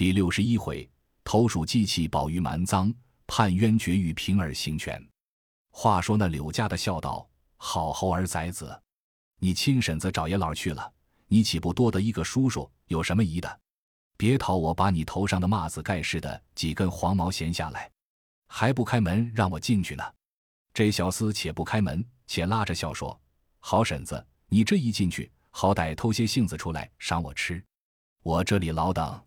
[0.00, 0.90] 第六十一回，
[1.24, 2.90] 投鼠忌器，保于蛮赃；
[3.26, 4.98] 判冤决于平而行权。
[5.68, 8.82] 话说那柳家的笑道：“好猴儿崽子，
[9.40, 10.90] 你亲婶子找爷老去了，
[11.26, 12.66] 你岂不多得一个叔叔？
[12.86, 13.60] 有什么疑的？
[14.16, 17.90] 别讨我把你头上的帽子盖似的几根黄毛闲下来，
[18.48, 20.02] 还不开门让我进去呢？”
[20.72, 23.20] 这小厮且不开门，且拉着笑说
[23.60, 27.62] ：“好婶子，你这一进去，好歹偷些杏子出来赏我吃，
[28.22, 29.22] 我这里老等。”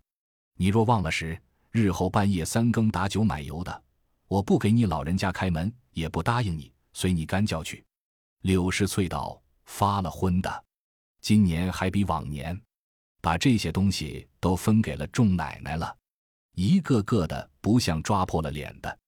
[0.55, 1.39] 你若忘了时，
[1.71, 3.83] 日后半夜三更打酒买油的，
[4.27, 7.83] 我不给你老人家开门，也不答应你，随你干叫去。
[8.41, 10.63] 柳氏翠道：“发了昏的，
[11.21, 12.59] 今年还比往年，
[13.19, 15.95] 把这些东西都分给了众奶奶了，
[16.53, 18.99] 一个个的不像抓破了脸的。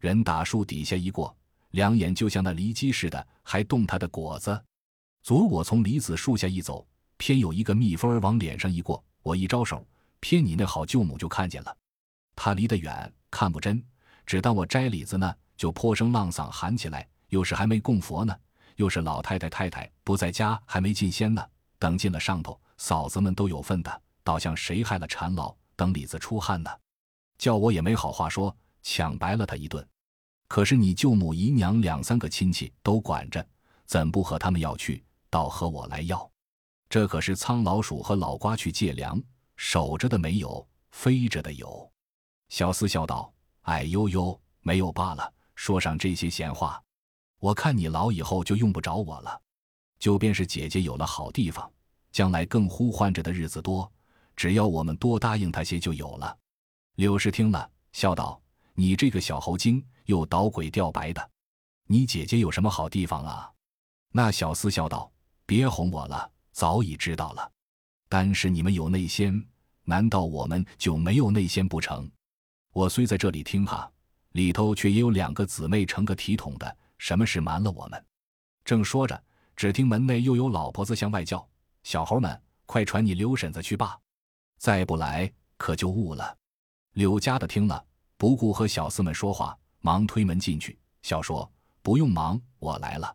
[0.00, 1.36] 人打树底下一过，
[1.70, 4.64] 两眼就像那梨鸡似的，还动他的果子。
[5.22, 6.86] 昨我从梨子树下一走，
[7.18, 9.86] 偏有一个蜜蜂儿往脸上一过，我一招手。”
[10.20, 11.76] 偏你那好舅母就看见了，
[12.34, 13.82] 他离得远看不真，
[14.26, 17.08] 只当我摘李子呢，就泼声浪嗓喊起来。
[17.28, 18.34] 又是还没供佛呢，
[18.76, 21.46] 又是老太太太太不在家，还没进仙呢。
[21.78, 26.70] 等进了上头，嫂子们都有份的，倒像谁害了缠老，等李子出汗呢。
[27.36, 29.86] 叫我也没好话说，抢白了他一顿。
[30.48, 33.46] 可是你舅母姨娘两三个亲戚都管着，
[33.84, 36.28] 怎不和他们要去，倒和我来要？
[36.88, 39.22] 这可是苍老鼠和老瓜去借粮。
[39.58, 41.92] 守着的没有，飞着的有。
[42.48, 43.30] 小厮笑道
[43.62, 45.34] ：“哎呦呦，没有罢了。
[45.56, 46.80] 说上这些闲话，
[47.40, 49.42] 我看你老以后就用不着我了。
[49.98, 51.68] 就便是姐姐有了好地方，
[52.12, 53.90] 将来更呼唤着的日子多。
[54.36, 56.38] 只要我们多答应他些，就有了。”
[56.94, 58.40] 柳氏听了，笑道
[58.74, 61.30] ：“你这个小猴精，又捣鬼吊白的，
[61.88, 63.52] 你姐姐有什么好地方啊？”
[64.14, 65.10] 那小厮笑道
[65.44, 67.52] ：“别哄我了，早已知道了。”
[68.08, 69.44] 但是你们有内仙，
[69.84, 72.10] 难道我们就没有内仙不成？
[72.72, 73.90] 我虽在这里听哈，
[74.32, 78.04] 里头却也有两个姊妹成个体统的，什么事瞒了我们？
[78.64, 79.22] 正说着，
[79.56, 81.46] 只听门内又有老婆子向外叫
[81.84, 83.98] ：“小猴们，快传你刘婶子去罢，
[84.58, 86.36] 再不来可就误了。”
[86.94, 87.84] 柳家的听了，
[88.16, 91.50] 不顾和小厮们说话，忙推门进去，笑说
[91.82, 93.14] ：“不用忙，我来了。”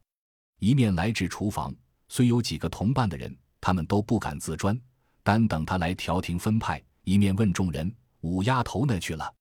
[0.59, 1.73] 一面来至厨房，
[2.07, 3.35] 虽有几个同伴的人。
[3.63, 4.77] 他们都不敢自专，
[5.23, 6.83] 单等他来调停分派。
[7.05, 9.33] 一面问众人：“五丫头那去了？”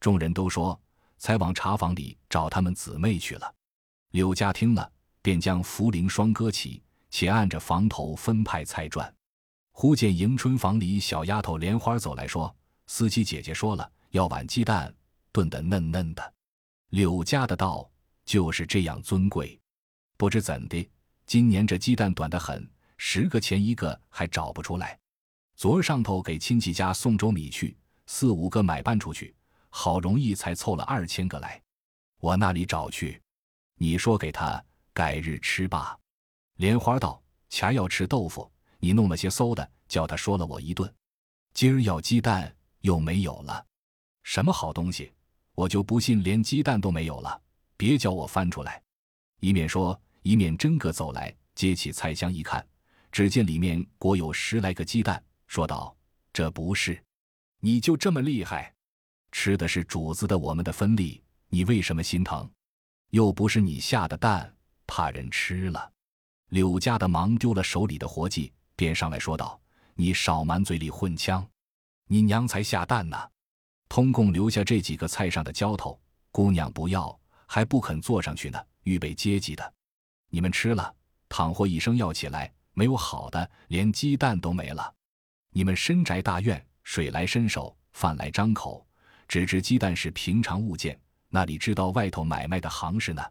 [0.00, 0.78] 众人都说
[1.18, 3.54] ：“才往茶房里找他们姊妹去了。”
[4.10, 4.90] 柳家听了，
[5.22, 9.14] 便将茯苓霜搁起，且按着房头分派菜转。
[9.70, 12.52] 忽见迎春房里小丫头莲花走来说
[12.88, 14.92] ：“司机姐姐说了，要碗鸡蛋
[15.30, 16.34] 炖得嫩嫩的。”
[16.90, 17.88] 柳家的道
[18.24, 19.56] 就是这样尊贵，
[20.16, 20.90] 不知怎的，
[21.24, 22.68] 今年这鸡蛋短得很。
[23.02, 24.96] 十个钱一个还找不出来，
[25.56, 27.74] 昨儿上头给亲戚家送粥米去，
[28.06, 29.34] 四五个买办出去，
[29.70, 31.60] 好容易才凑了二千个来，
[32.20, 33.18] 我那里找去？
[33.76, 34.62] 你说给他
[34.92, 35.98] 改日吃吧。
[36.56, 40.94] 莲花道：前儿要吃豆腐，你弄了些馊的，叫他说了我一顿。
[41.54, 43.64] 今儿要鸡蛋又没有了，
[44.24, 45.10] 什么好东西？
[45.54, 47.40] 我就不信连鸡蛋都没有了。
[47.78, 48.82] 别叫我翻出来。
[49.40, 52.64] 一面说，一面真个走来，接起菜箱一看。
[53.12, 55.96] 只见里面裹有十来个鸡蛋，说道
[56.32, 57.02] ：“这不是，
[57.58, 58.72] 你就这么厉害，
[59.32, 62.48] 吃的是主子的我们的分利，你为什么心疼？
[63.10, 64.54] 又不是你下的蛋，
[64.86, 65.92] 怕人吃了。”
[66.50, 69.60] 柳家的忙丢了手里的活计，便上来说道
[69.94, 71.46] ：“你少满嘴里混枪，
[72.06, 73.16] 你娘才下蛋呢，
[73.88, 76.00] 通共留下这几个菜上的浇头，
[76.30, 79.74] 姑娘不要，还不肯坐上去呢，预备接济的，
[80.28, 80.94] 你们吃了，
[81.28, 84.94] 倘或一声要起来。”没有好的，连鸡蛋都没了。
[85.50, 88.86] 你们深宅大院，水来伸手，饭来张口，
[89.28, 90.98] 只知鸡蛋是平常物件，
[91.28, 93.22] 那里知道外头买卖的行市呢？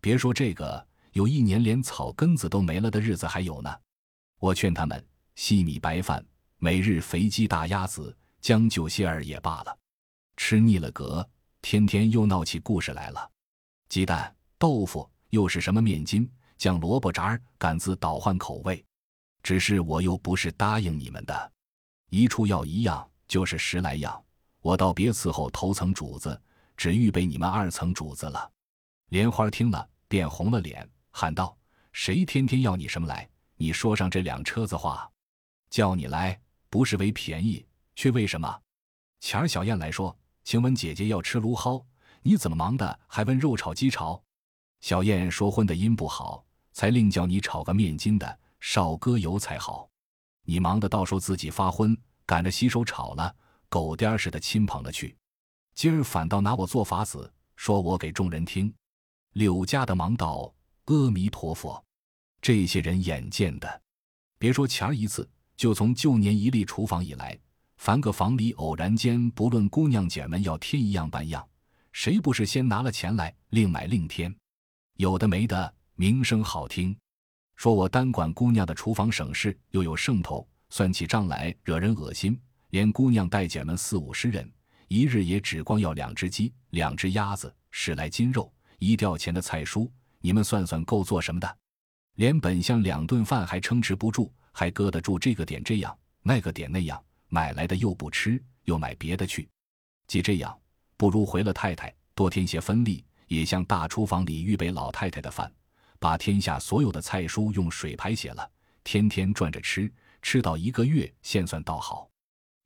[0.00, 3.72] 别说这个，有一年连草根子都没了的日子还有呢。
[4.40, 6.26] 我劝他们细米白饭，
[6.56, 9.78] 每日肥鸡大鸭子，将就些儿也罢了。
[10.36, 11.24] 吃腻了格，
[11.62, 13.30] 天天又闹起故事来了。
[13.88, 16.28] 鸡蛋、豆腐，又是什么面筋？
[16.60, 18.84] 将萝卜渣儿赶自倒换口味，
[19.42, 21.52] 只是我又不是答应你们的，
[22.10, 24.22] 一处要一样，就是十来样，
[24.60, 26.38] 我倒别伺候头层主子，
[26.76, 28.52] 只预备你们二层主子了。
[29.08, 31.56] 莲花听了，便红了脸，喊道
[31.92, 33.26] ：“谁天天要你什么来？
[33.56, 35.10] 你说上这两车子话，
[35.70, 37.66] 叫你来不是为便宜，
[37.96, 38.60] 却为什么？
[39.20, 40.14] 前儿小燕来说，
[40.44, 41.82] 请问姐姐要吃芦蒿，
[42.20, 44.22] 你怎么忙的还问肉炒鸡炒？
[44.80, 49.88] 小燕说荤的音不好。”才另叫你炒个面筋的，少搁油才好。
[50.44, 51.96] 你忙的到时候自己发昏，
[52.26, 53.34] 赶着洗手炒了，
[53.68, 55.16] 狗颠儿似的亲捧了去。
[55.74, 58.72] 今儿反倒拿我做法子，说我给众人听。
[59.34, 60.52] 柳家的忙道
[60.86, 61.82] ：“阿弥陀佛，
[62.42, 63.82] 这些人眼见的，
[64.38, 67.38] 别说前儿一次，就从旧年一立厨房以来，
[67.76, 71.48] 凡个房里偶然间不论姑娘姐们要添一样半样，
[71.92, 74.34] 谁不是先拿了钱来另买另添？
[74.96, 76.96] 有的没的，名声好听，
[77.56, 82.40] 说我单管姑娘的厨房省事，又有剩头，算起账来惹人恶心。
[82.70, 84.50] 连姑娘带姐们四五十人，
[84.88, 88.50] 一日也只光要两只鸡、两只鸭子、十来斤肉。”
[88.80, 91.58] 一吊钱的菜蔬，你们算算够做什么的？
[92.14, 96.98] 连本乡两顿饭还撑持不住，还搁得住这个点这样，那个点那样，
[97.28, 99.46] 买来的又不吃，又买别的去。
[100.06, 100.58] 既这样，
[100.96, 105.52] 不如回了太太，多添些分力，也向大厨房里预备老太太的饭，
[106.00, 108.50] 把天下所有的菜蔬用水排写了，
[108.82, 109.92] 天天转着吃，
[110.22, 112.10] 吃到一个月，现算倒好。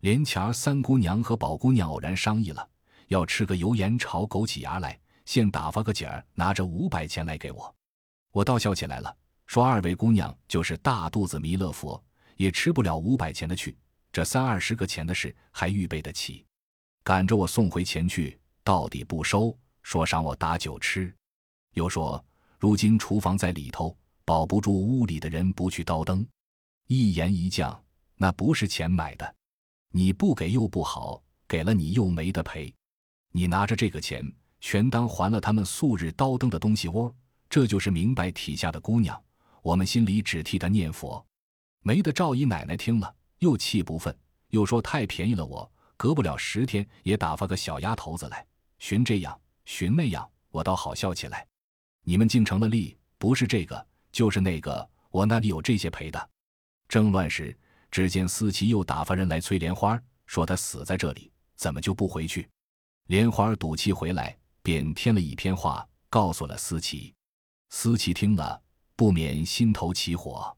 [0.01, 2.67] 连前儿三姑娘和宝姑娘偶然商议了，
[3.09, 4.99] 要吃个油盐炒枸杞芽来。
[5.25, 7.75] 现打发个姐儿拿着五百钱来给我，
[8.31, 9.17] 我倒笑起来了，
[9.47, 12.01] 说二位姑娘就是大肚子弥勒佛，
[12.37, 13.75] 也吃不了五百钱的去，
[14.13, 16.45] 这三二十个钱的事还预备得起，
[17.03, 21.13] 赶着我送回钱去，到底不收，说赏我打酒吃，
[21.73, 22.23] 又说
[22.65, 23.95] 如今厨房在里头，
[24.25, 26.27] 保不住屋里的人不去叨灯，
[26.87, 27.79] 一言一降，
[28.17, 29.35] 那不是钱买的，
[29.91, 32.75] 你不给又不好，给了你又没得赔，
[33.33, 34.25] 你拿着这个钱。
[34.63, 37.15] 全当还了他们素日刀灯的东西窝，
[37.51, 39.23] 这就是明白体下的姑娘。
[39.61, 41.23] 我们心里只替她念佛，
[41.83, 44.17] 没得赵姨奶奶听了又气不忿，
[44.49, 48.47] 又说太便宜了我，隔不了十天也打发个小丫头子来
[48.79, 51.47] 寻这样寻那样，我倒好笑起来。
[52.05, 56.31] 你们竟成了力，不是这个就是那个，我那里有这些赔的？
[56.89, 57.57] 正乱时，
[57.91, 62.49] 只见思琪又打发人来催莲花，说她死在这里，怎么就不回去？
[63.09, 64.37] 莲花赌气回来。
[64.65, 67.13] 便添了一篇话，告诉了思琪。
[67.69, 68.59] 思琪听了，
[68.97, 70.57] 不免心头起火。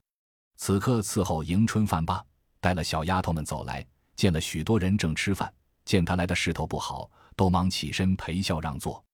[0.56, 2.24] 此刻伺候迎春饭罢，
[2.60, 3.84] 带了小丫头们走来，
[4.14, 5.52] 见了许多人正吃饭，
[5.84, 9.04] 见他来的势头不好，都忙起身陪笑让座。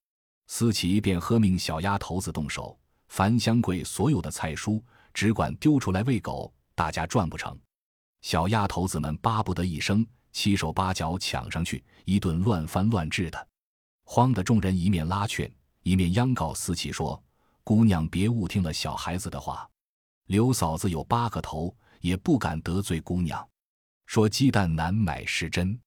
[0.54, 2.78] 思琪便喝命小丫头子动手，
[3.08, 4.82] 樊香桂所有的菜蔬，
[5.14, 7.58] 只管丢出来喂狗，大家赚不成。
[8.20, 13.48] 小丫头子们巴不得一声，七手八脚抢上去，一顿乱翻乱掷的。
[14.04, 15.50] 慌的众人一面拉劝，
[15.84, 17.20] 一面央告思琪说
[17.64, 19.66] ：“姑娘别误听了小孩子的话。
[20.26, 23.42] 刘嫂子有八个头，也不敢得罪姑娘。
[24.04, 25.80] 说鸡蛋难买是真，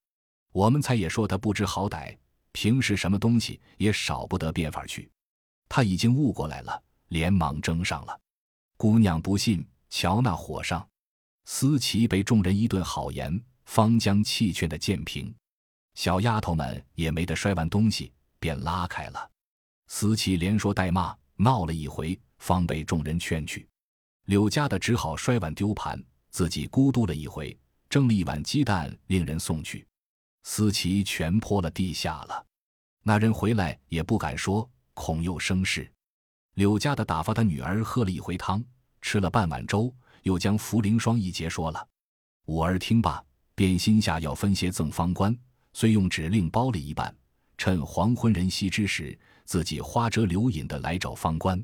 [0.51, 2.17] 我们才也说他不知好歹，
[2.55, 5.11] 平时什么东西也少不得变法去。
[5.67, 8.17] 他已经悟过来了，连忙争上了。
[8.77, 10.87] 姑娘不信，瞧那火上。
[11.43, 15.35] 思琪被众人一顿好言，方将气劝的渐平。
[15.95, 19.31] 小丫头们也没得摔完东西。”便拉开了，
[19.87, 23.67] 思琪连说带骂，闹了一回，方被众人劝去。
[24.25, 25.99] 柳家的只好摔碗丢盘，
[26.29, 27.57] 自己咕嘟了一回，
[27.89, 29.87] 蒸了一碗鸡蛋，令人送去。
[30.43, 32.44] 思琪全泼了地下了。
[33.07, 35.87] 那人回来也不敢说，恐又生事。
[36.55, 38.65] 柳家的打发他女儿喝了一回汤，
[38.99, 39.93] 吃了半碗粥，
[40.23, 41.87] 又将茯苓霜一节说了。
[42.47, 43.23] 五儿听罢，
[43.53, 45.37] 便心下要分些赠方官，
[45.73, 47.15] 遂用纸令包了一半。
[47.59, 51.63] 趁黄昏人稀之时，自己花折柳引的来找方官，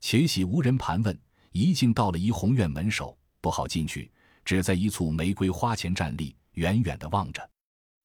[0.00, 1.20] 且喜无人盘问，
[1.52, 4.10] 一进到了怡红院门首，不好进去，
[4.46, 7.50] 只在一簇玫瑰花前站立，远远的望着。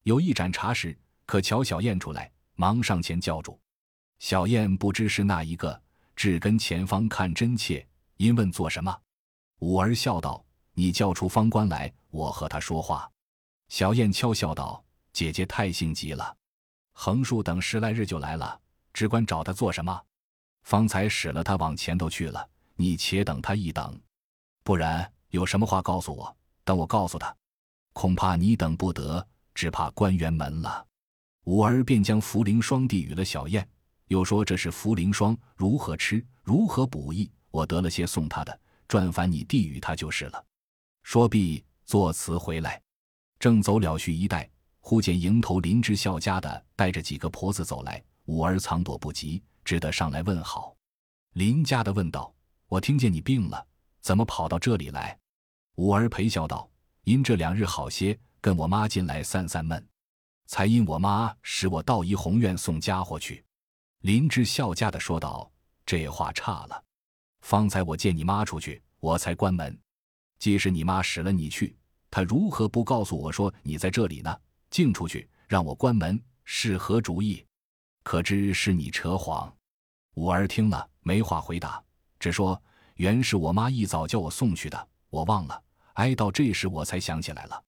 [0.02, 3.58] 有一盏茶时，可瞧小燕出来，忙上前叫住。
[4.18, 5.80] 小燕不知是那一个，
[6.16, 7.86] 只跟前方看真切，
[8.16, 8.98] 因问做什么。
[9.60, 10.44] 五儿笑道
[10.74, 13.10] ：“你叫出方官来，我和他说话。”
[13.68, 14.82] 小燕悄笑道
[15.12, 16.36] ：“姐姐太性急了。”
[16.92, 18.58] 横竖等十来日就来了，
[18.92, 20.02] 只管找他做什么？
[20.62, 24.00] 方才使了他往前头去了，你且等他一等，
[24.64, 27.36] 不然有什么话告诉我，等我告诉他，
[27.92, 30.86] 恐怕你等不得，只怕关园门了。
[31.46, 33.66] 五儿便将茯苓霜递与了小燕，
[34.08, 40.44] 又说这是茯苓霜，如何吃，如何补益，我得了些送他的，转烦你递与他就是了。
[41.04, 42.82] 说毕，作辞回来，
[43.38, 44.48] 正走了去一带。
[44.80, 50.74] 忽见迎头林之孝家的带着几个婆子走来，五儿藏躲不及，只得上来问好。
[51.34, 52.34] 林家的问道
[52.66, 53.64] ：“我听见你病了，
[54.00, 55.16] 怎么跑到这里来？”
[55.76, 56.68] 五儿陪笑道
[57.02, 59.84] ：“因这两日好些，跟我妈进来散散闷，
[60.46, 63.44] 才因我妈使我到怡红院送家伙去。”
[64.00, 65.50] 林之孝家的说道
[65.84, 66.84] ：“这话差了，
[67.40, 69.78] 方才我见你妈出去，我才关门。
[70.38, 71.76] 即使你妈使了你去，
[72.10, 74.36] 她如何不告诉我说你在这里呢？”
[74.68, 77.44] 竟出去，让我关门，是何主意？
[78.02, 79.52] 可知是你扯谎。”
[80.14, 81.82] 五儿听了，没话回答，
[82.18, 82.60] 只说
[82.96, 85.62] ：“原是我妈一早叫我送去的，我忘了。
[85.94, 87.64] 挨到这时，我才想起来了。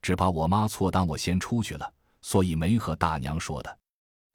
[0.00, 1.92] 只怕我妈错当我先出去了，
[2.26, 3.78] 所以没和大娘说的。”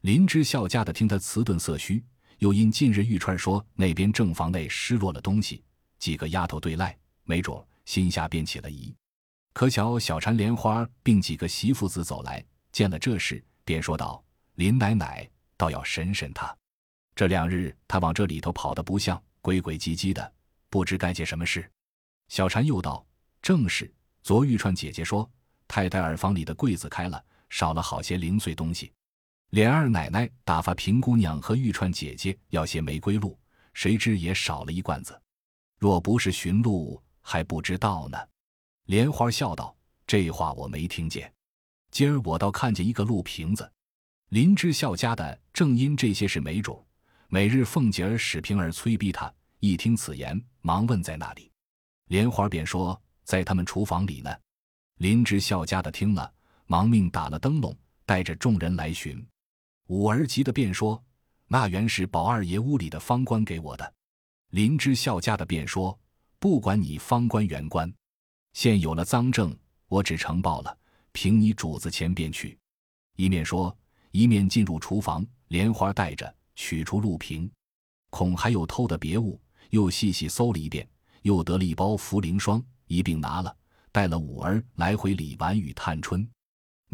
[0.00, 2.02] 林之孝家的听他辞顿色虚，
[2.38, 5.62] 又因近日玉串说那边正房内失落了东西，
[5.98, 8.94] 几个丫头对赖，没准心下便起了疑。
[9.52, 14.24] 可巧小婵莲花并几个媳妇子走来，见了这事，便说道
[14.56, 16.56] ：“林奶奶倒要审审他。
[17.14, 20.32] 这两日他往这里头跑得不像，鬼鬼祟祟的，
[20.70, 21.70] 不知该些什么事。”
[22.28, 23.04] 小婵又道
[23.42, 23.92] ：“正是。
[24.22, 25.30] 昨玉串姐姐说，
[25.68, 27.22] 太太耳房里的柜子开了，
[27.52, 28.90] 少了好些零碎东西。
[29.50, 33.38] 莲二奶奶打发平姑娘和玉串姐姐要些玫瑰露，
[33.74, 35.20] 谁知也少了一罐子。
[35.78, 38.18] 若不是寻路，还不知道呢。”
[38.88, 41.30] 莲花笑道：“这话我没听见。
[41.90, 43.70] 今儿我倒看见一个鹿瓶子。
[44.30, 46.82] 林之孝家的正因这些事没主，
[47.28, 49.30] 每日凤姐儿使平儿催逼他。
[49.60, 51.52] 一听此言，忙问在哪里。
[52.06, 54.34] 莲花便说在他们厨房里呢。
[54.96, 56.32] 林之孝家的听了，
[56.72, 57.76] 忙命打了灯笼，
[58.06, 59.22] 带着众人来寻。
[59.88, 61.04] 五儿急的便说：
[61.46, 63.94] 那原是宝二爷屋里的方官给我的。
[64.52, 66.00] 林之孝家的便说：
[66.38, 67.92] 不管你方官原官。
[68.54, 69.54] 现有了赃证，
[69.86, 70.74] 我只呈报了，
[71.12, 72.58] 凭你主子前便去。
[73.16, 73.76] 一面说，
[74.10, 77.52] 一面进入厨房，莲花带着取出鹿瓶，
[78.08, 79.38] 恐还有偷的别物，
[79.68, 80.88] 又细细搜了一遍，
[81.20, 83.54] 又得了一包茯苓霜，一并拿了，
[83.92, 86.26] 带了五儿来回李纨与探春。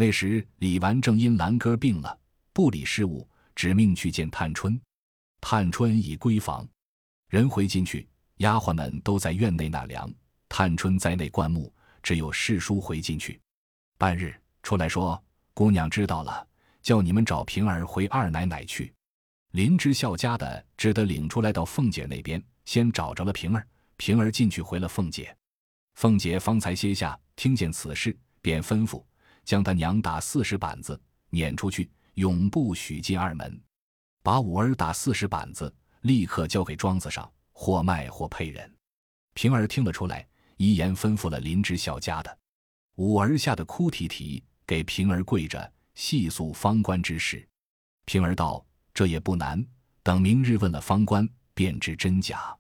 [0.01, 2.17] 那时李纨正因兰哥病了，
[2.53, 4.81] 不理事务，指命去见探春。
[5.41, 6.65] 探春已归房，
[7.29, 10.09] 人回进去，丫鬟们都在院内纳凉。
[10.49, 13.41] 探春在内灌木，只有世叔回进去。
[13.99, 15.21] 半日出来说
[15.53, 16.47] ：“姑娘知道了，
[16.81, 18.95] 叫你们找平儿回二奶奶去。”
[19.51, 23.67] 林之孝家的只得领出来到凤姐那边，先找着了平儿。
[23.97, 25.37] 平儿进去回了凤姐。
[25.97, 29.05] 凤姐方才歇下，听见此事，便吩咐
[29.49, 31.01] 将他娘打四十板子，
[31.31, 33.59] 撵出去，永不许进二门。
[34.23, 38.71] 把五儿打四十板子，立刻交给庄子上，或卖或配人。
[39.33, 40.29] 平儿听了出来。
[40.59, 42.39] 遗言吩咐了林之孝家的，
[42.97, 47.49] 五儿吓得哭啼啼，给平儿跪着细诉方官之事。
[48.05, 48.63] 平儿道
[48.93, 49.65] ：“这也不难，
[50.03, 52.55] 等明日问了方官，便知真假。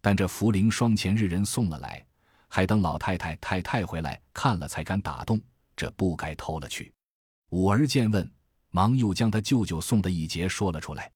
[0.00, 2.04] 但这茯苓霜前日人送了来，
[2.48, 5.38] 还等老太太太太回来看了才敢打动，
[5.76, 6.92] 这不该偷了去。”
[7.50, 8.28] 五儿见问，
[8.70, 11.10] 忙又将他舅舅送的一节说了出来。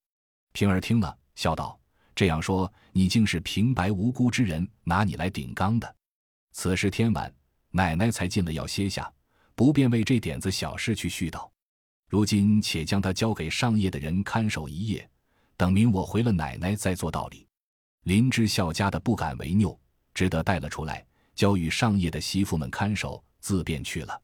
[0.53, 1.79] 平儿听了，笑道
[2.15, 5.97] ：“这样说，你竟是平白无辜之人，拿你来顶缸的。”
[6.53, 7.33] 此时天晚，
[7.71, 9.13] 奶奶才进了要歇下，
[9.55, 11.49] 不便为这点子小事去絮叨。
[12.09, 15.09] 如今且将他交给上夜的人看守一夜，
[15.57, 17.47] 等明我回了奶奶再做道理。
[18.05, 19.79] 林之孝家的不敢违拗，
[20.15, 24.23] 只得带了出来，交与上夜的媳妇们看守，自便去了。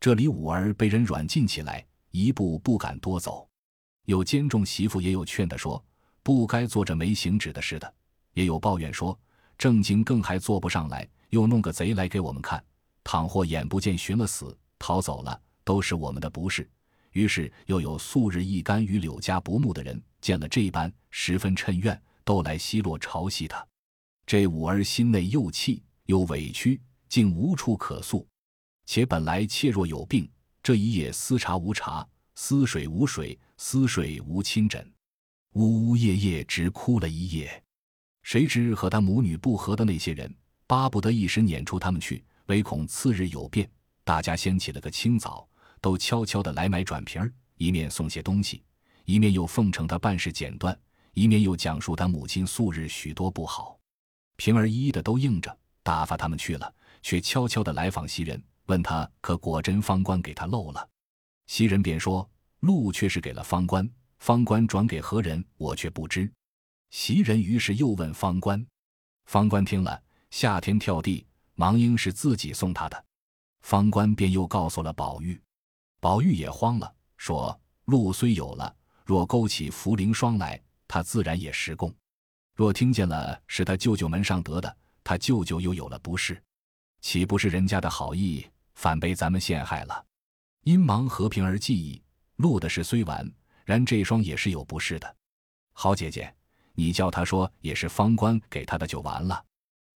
[0.00, 3.48] 这里五儿被人软禁起来，一步不敢多走。
[4.04, 5.84] 有监重媳妇也有劝的说，
[6.22, 7.88] 不该做这没行止的事的；
[8.32, 9.18] 也有抱怨说，
[9.58, 11.08] 正经更还做不上来。
[11.30, 12.64] 又弄个贼来给我们看，
[13.04, 16.66] 倘或眼不见寻了死，逃走了，都是我们的不是。
[17.10, 23.66] 于是又有素日一干与柳家不睦的人，见了这般，十分趁怨，都来奚落嘲戏他。
[24.24, 28.26] 这五儿心内又气又委屈，竟无处可诉。
[28.88, 30.26] 且本来妾若有病，
[30.62, 34.90] 这一夜思茶无茶，思水无水，思睡无亲枕，
[35.52, 37.62] 呜呜咽咽直哭了一夜。
[38.22, 40.34] 谁知和他母女不和的那些人。
[40.66, 43.70] 巴不得一时撵出他们去，唯恐次日有变。
[44.04, 45.46] 大家先起了个清早，
[45.82, 48.62] 都悄悄的来买转瓶儿，一面送些东西，
[49.04, 50.74] 一面又奉承他办事简断，
[51.12, 53.78] 一面又讲述他母亲素日许多不好。
[54.36, 60.88] 平儿一一的都应着，打发他们去了，却悄悄的来访袭人，问他可果真方官给他漏了。
[61.46, 62.28] 袭人便说
[62.60, 66.30] ：“路却是给了方官，方官转给何人，我却不知。”
[66.90, 68.64] 袭人于是又问方官，
[69.26, 70.02] 方官听了。
[70.30, 73.04] 夏天跳地，忙应是自己送他的。
[73.62, 75.40] 方官便又告诉了宝玉，
[76.00, 81.90] 宝玉也慌了，说：“路虽有了，若勾起茯苓霜来，他自然也实供；
[82.54, 86.42] 若听见了是他舅舅门上得的，他舅舅又有了不是，
[87.00, 88.46] 岂不是人家的好意，
[88.78, 90.06] 反被咱们陷害了？”
[90.62, 92.00] 因忙和平儿记忆，
[92.36, 93.28] 录的事虽完，
[93.64, 95.16] 然这双也是有不是的。
[95.72, 96.32] 好姐姐，
[96.74, 99.44] 你叫他说也是方官给他的，就完了。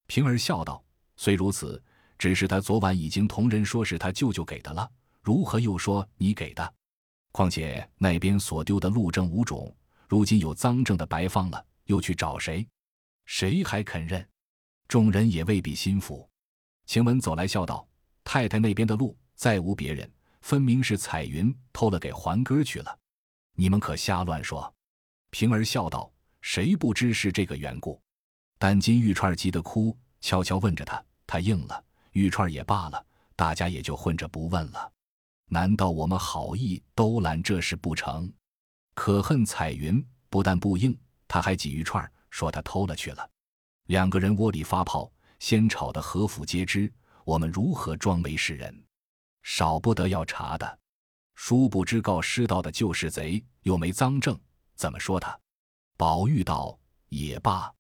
[0.09, 0.83] 平儿笑道
[1.17, 1.81] ：“虽如此，
[2.19, 4.91] 只是他昨晚已经同人说是他舅舅给的了。
[5.21, 6.75] 如何又说你给的？
[7.31, 9.75] 况且那边所丢的路证无种，
[10.09, 12.67] 如今有赃证的白放了，又去找谁？
[13.27, 14.27] 谁还肯认？
[14.89, 16.29] 众人也未必心服。
[16.87, 17.87] 晴雯走来笑道
[18.33, 20.11] ：“太太那边的路再无别人，
[20.41, 22.99] 分明是彩云偷了给环哥去了。
[23.57, 24.75] 你们可瞎乱说。”
[25.29, 26.11] 平儿笑道
[26.41, 28.01] ：“谁不知是这个缘故？”
[28.59, 31.85] 但金玉串急得哭，悄悄问着他，他应了。
[32.13, 33.05] 玉串也罢了，
[33.37, 34.91] 大家也就混着不问了。
[35.51, 38.33] 难道我们好意都揽这事不成？
[38.95, 40.99] 可恨彩云不但不应，
[41.29, 43.31] 他还挤玉串说他偷了去了。
[43.89, 46.91] 两个人窝里发泡，先吵得何府皆知。
[47.25, 48.85] 我们如何装没事人？
[49.43, 50.79] 少不得要查的。
[51.35, 54.39] 殊不知告失道的就是贼，又没赃证。
[54.77, 55.39] 怎么说他？
[55.97, 57.73] 宝玉道：“也罢，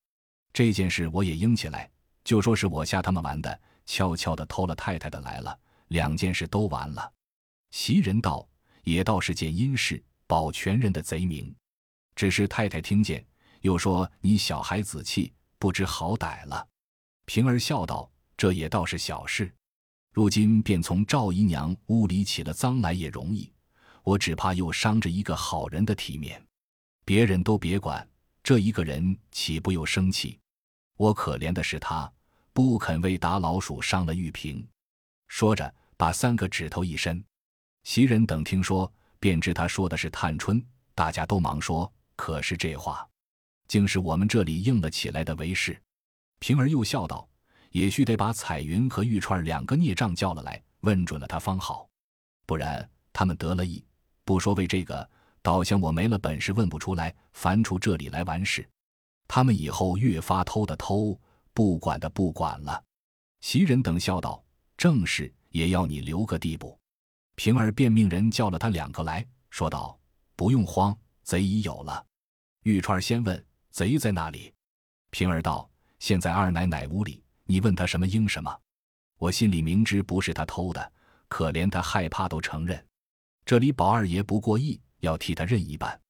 [0.52, 1.90] 这件事我也应起来，
[2.24, 5.58] 就说是我吓他们玩的，悄悄的偷了太太的来了，
[5.88, 7.12] 两件事都完了。”
[7.72, 8.48] 袭人道
[8.84, 11.54] ：“也倒是件阴事，保全人的贼名。
[12.14, 13.24] 只是太太听见，
[13.62, 16.68] 又说你小孩子气，不知好歹了。”
[17.24, 18.10] 平儿笑道
[18.42, 19.54] ：“这也倒是小事，
[20.12, 23.48] 如今便从赵姨娘屋里起了脏来也容易，
[24.02, 26.44] 我只怕又伤着一个好人的体面。”
[27.06, 28.04] 别人都别管，
[28.42, 30.40] 这一个人岂不又生气？
[30.96, 32.12] 我可怜的是他，
[32.52, 34.66] 不肯为打老鼠伤了玉瓶。
[35.28, 37.24] 说着，把三个指头一伸。
[37.84, 40.60] 袭人等听说，便知他说的是探春，
[40.96, 43.08] 大家都忙说：“可是这话，
[43.68, 45.80] 竟是我们这里应了起来的为是。”
[46.42, 47.28] 平儿又笑道
[47.72, 51.88] ：“也须得把彩云和玉串两个孽障叫了来，问准了他方好，
[52.46, 53.84] 不然他们得了意，
[54.24, 55.06] 不说为这个。”
[55.44, 58.64] 倒像我没了本事问不出来，烦出这里来完事。
[59.26, 61.20] 他们以后越发偷的偷，
[61.52, 62.80] 不管的不管了。
[63.40, 64.40] 袭人等笑道
[64.78, 66.78] ：“正是，也要你留个地步。”
[67.34, 69.98] 平儿便命人叫了他两个来说道
[70.36, 72.06] ：“不用慌，贼已有了。”
[72.62, 74.54] 玉串先问：“贼在哪里？”
[75.10, 75.68] 平儿道
[75.98, 77.21] ：“现在二奶奶屋里，
[77.52, 78.50] 你问他什么应什么。
[79.18, 80.92] 我心里明知不是他偷的，
[81.28, 82.82] 可怜他害怕都承认。
[83.44, 86.00] 这里宝二爷不过意。”要替他认一半，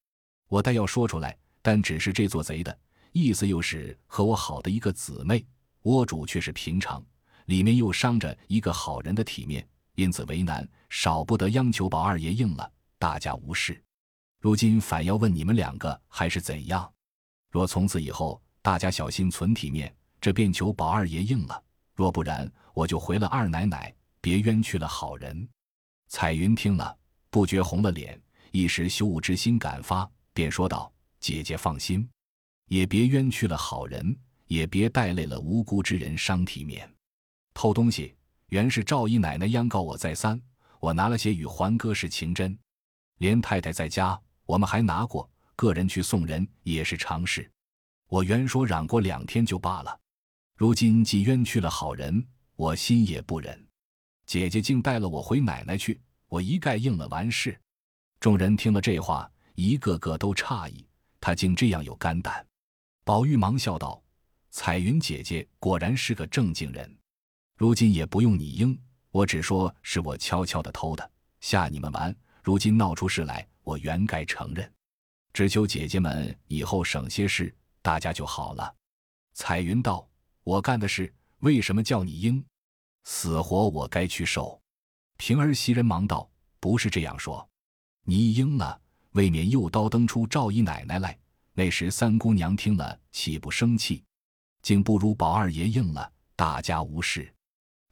[0.48, 2.78] 我倒要说出来，但只是这做贼的
[3.12, 5.42] 意思，又是和我好的一个姊妹，
[5.84, 7.02] 窝主却是平常，
[7.46, 13.82] 里面又伤着一个好人的体面，因此为难，少不得央求宝二爷应了，大家无事。
[14.38, 16.92] 如今反要问你们两个还是怎样？
[17.50, 19.90] 若从此以后大家小心存体面，
[20.22, 21.60] 这便求宝二爷应了；
[21.96, 25.48] 若不然，我就回了二奶奶，别冤屈了好人。
[26.06, 26.96] 彩云听了，
[27.28, 28.18] 不觉红了脸。
[28.52, 32.08] 一时羞恶之心感发，便说道：“姐姐放心，
[32.66, 36.88] 也别冤屈了好人，也别带累了无辜之人，伤体面。
[37.52, 38.14] 偷东西
[38.50, 40.40] 原是赵姨奶奶央告我再三，
[40.78, 42.56] 我拿了些与环哥是情真，
[43.18, 45.28] 连太太在家，我们还拿过。
[45.56, 47.50] 个人去送人也是常事。
[48.06, 49.98] 我原说嚷过两天就罢了，
[50.62, 53.66] 如今既冤屈了好人，我心也不忍。
[54.26, 57.60] 姐姐竟带了我回奶奶去，我一概应了完事。”
[58.20, 60.86] 众人听了这话，一个个都诧异，
[61.20, 62.46] 他竟这样有肝胆。
[63.02, 64.00] 宝玉忙笑道
[64.50, 66.96] ：“彩云姐姐果然是个正经人，
[67.56, 72.14] 如今也不用你应，我只说是我悄悄的偷的，吓你们玩。
[72.40, 74.72] 如今闹出事来，我原该承认，
[75.32, 78.72] 只求姐姐们以后省些事，大家就好了。”
[79.34, 80.08] 彩云道
[80.44, 82.44] ：“我干的事，为什么叫你应？
[83.04, 84.60] 死活我该去受。”
[85.18, 86.28] 平儿、袭人忙道
[86.58, 87.48] ：“不是这样说。”
[88.04, 88.80] 你应了，
[89.12, 91.16] 未免又叨登出赵姨奶奶来。
[91.54, 94.02] 那时三姑娘听了，岂不生气？
[94.62, 97.32] 竟不如宝二爷应了，大家无事。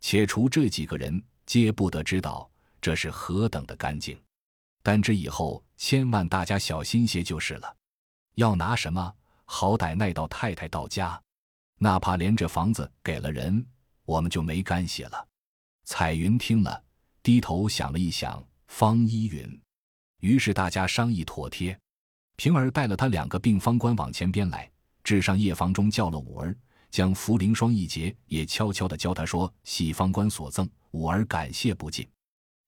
[0.01, 4.21] 且除这几个人，皆不得知道，这是何等的干净。
[4.83, 7.77] 但这以后，千万大家小心些就是了。
[8.37, 11.23] 要拿什么，好歹耐到太太到家，
[11.83, 13.65] 哪怕连这房子给了人，
[14.05, 15.27] 我们就没干系了。
[15.85, 16.85] 彩云听了，
[17.23, 19.61] 低头想了一想，方依允。
[20.21, 21.79] 于是大家商议妥帖，
[22.37, 24.71] 平儿带了他两个病方官往前边来，
[25.03, 26.55] 至上夜房中叫了五儿，
[26.91, 32.07] 将茯苓霜一节也悄悄地教他说：“喜方官所赠。”五儿感谢不尽。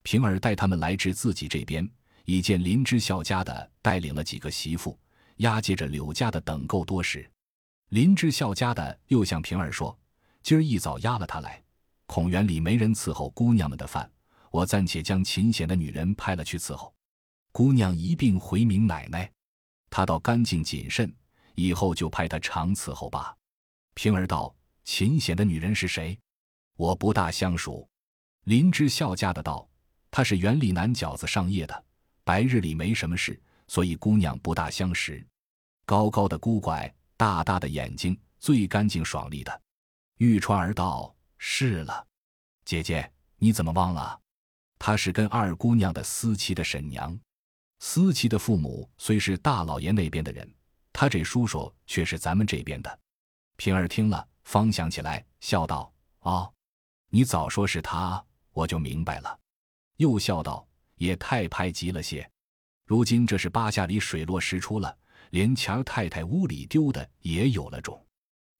[0.01, 1.87] 平儿带他们来至自己这边，
[2.25, 4.97] 已见林之孝家的带领了几个媳妇，
[5.37, 7.29] 押解着柳家的等够多时。
[7.93, 9.95] 林之孝家的又向平儿说
[10.41, 11.61] ：“今儿一早押了他来，
[12.07, 14.11] 孔园里没人伺候姑娘们的饭，
[14.49, 16.91] 我暂且将秦显的女人派了去伺候。”
[17.53, 19.31] 姑娘一并回明奶奶，
[19.91, 21.15] 他倒干净谨慎，
[21.53, 23.37] 以后就派他常伺候吧。
[23.93, 26.17] 平儿道：“秦显的女人是谁？
[26.75, 27.87] 我不大相熟。”
[28.45, 29.69] 林之孝家的道
[30.09, 31.83] ：“她是园里南饺子上夜的，
[32.23, 35.23] 白日里没什么事，所以姑娘不大相识。
[35.85, 39.61] 高高的孤拐，大大的眼睛，最干净爽利的。
[40.17, 42.05] 玉川儿道：“是了，
[42.65, 44.19] 姐姐，你怎么忘了？
[44.79, 47.17] 她是跟二姑娘的思琪的婶娘。
[47.79, 50.49] 思琪的父母虽是大老爷那边的人，
[50.93, 52.99] 他这叔叔却是咱们这边的。”
[53.57, 56.53] 平儿听了，方想起来，笑道：“哦，
[57.09, 59.39] 你早说是他，我就明白了。”
[59.97, 62.29] 又笑道：“也太拍急了些。
[62.85, 64.97] 如今这是八下里水落石出了，
[65.33, 67.99] 连钱儿太太屋里丢的也有了种。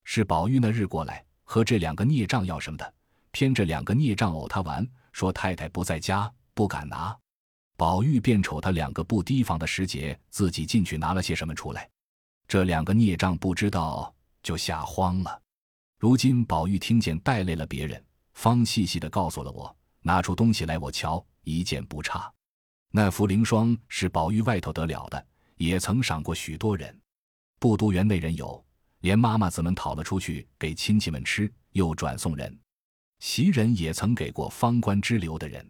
[0.06, 2.94] 是宝玉那日过来和这两个孽障要什么的，
[3.30, 7.16] 偏这两个孽障偶他玩，说太太不在家，不敢拿。
[7.78, 11.88] 宝玉便瞅他两个不提防的时节，自己进去拿了些什么出来。
[12.48, 15.40] 这两个孽障不知道，就吓慌了。
[16.00, 22.34] 如今宝玉听见带累了别人，方细细的告诉了我。”拿出东西来，我瞧一件不差。
[22.90, 25.24] 那茯苓霜是宝玉外头得了的，
[25.56, 27.00] 也曾赏过许多人。
[27.60, 28.64] 不独园内人有，
[29.00, 32.60] 连妈妈子们讨了出去给亲戚们吃，又转送人。
[33.20, 35.70] 袭人也曾给过方官之流的人，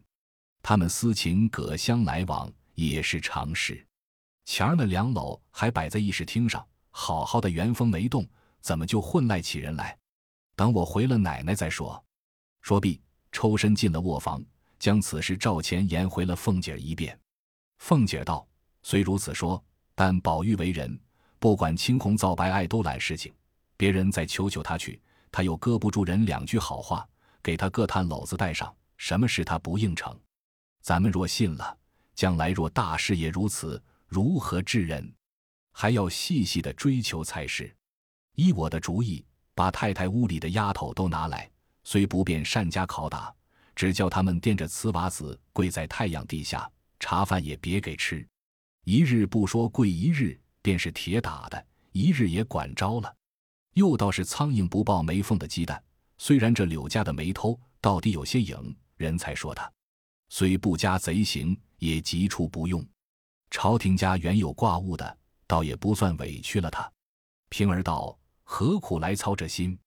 [0.61, 3.85] 他们私情隔乡来往也是常事。
[4.45, 8.27] 前儿那两篓还摆在议事厅上，好好的原封没动，
[8.61, 9.97] 怎么就混赖起人来？
[10.55, 12.03] 等我回了奶奶再说。
[12.61, 13.01] 说毕。
[13.35, 14.45] 抽身进了卧房，
[14.77, 17.19] 将此事照前言回了凤姐儿一遍。
[17.79, 18.47] 凤姐儿道
[18.83, 19.59] ：“虽如此说，
[19.95, 20.99] 但宝玉为人，
[21.39, 23.33] 不管青红皂白，爱都揽事情。
[23.75, 25.01] 别人再求求他去，
[25.31, 27.07] 他又搁不住人两句好话，
[27.41, 30.17] 给他各探篓子带上，什么事他不应承。
[30.81, 31.77] 咱们若信了，
[32.15, 35.13] 将来若大事也如此，如何治人？
[35.71, 37.75] 还要细细的追求才是。
[38.35, 41.49] 依我的主意，把太太屋里的丫头都拿来。”
[41.85, 43.33] 虽不便善加拷打，
[43.75, 48.25] 只叫他们垫着瓷瓦子跪在太阳地下，茶饭也别给吃。
[48.83, 51.57] 一日不说跪一日，便是铁打的；
[51.93, 53.15] 一日也管着了。
[53.75, 55.81] 又倒是苍蝇不抱没缝的鸡蛋。
[56.17, 59.63] 虽然这柳家的没偷，到底有些影，人才说他；
[60.29, 62.85] 虽不加贼行，也急出不用。
[63.49, 65.17] 朝廷家原有挂物的，
[65.47, 66.91] 倒也不算委屈了他。
[67.49, 69.77] 平儿道：何苦来操这心？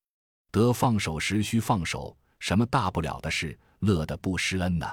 [0.50, 4.86] 得放手时须放手，什么大不了的事，乐得不施恩呢？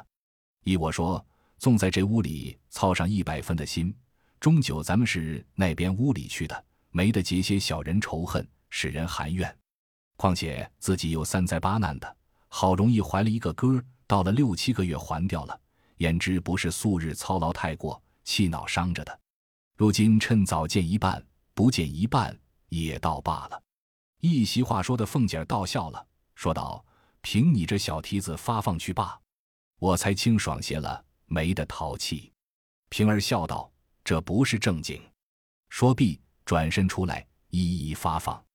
[0.65, 1.25] 依我说，
[1.63, 3.95] 纵在这屋里操上一百分的心，
[4.37, 9.57] 终究咱们是那边屋里去的，没得结些小人仇恨，使人含怨。
[10.17, 12.17] 况且自己又三灾八难的，
[12.49, 15.57] 好容易怀了一个哥，到了六七个月还掉了，
[15.99, 19.17] 焉知不是素日操劳太过，气恼伤着的？
[19.77, 23.63] 如今趁早见一半，不见一半也倒罢了。
[24.19, 26.85] 一席话说的，凤姐儿倒笑了，说道
[27.23, 29.17] ：“凭你这小蹄子发放去罢，
[29.79, 32.31] 我才清爽些了，没得淘气。”
[32.89, 33.71] 平儿笑道
[34.05, 35.01] ：“这不是正经。”
[35.69, 38.45] 说毕，转身出来，一一发放。